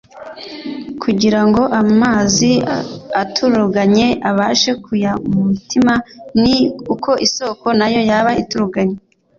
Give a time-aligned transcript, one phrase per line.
[1.01, 2.51] Kugira ngo amazi
[3.21, 5.93] aturuganye abashe kuya mu mutima,
[6.41, 6.55] ni
[6.93, 8.97] uko isoko na yo yaba ituruganye.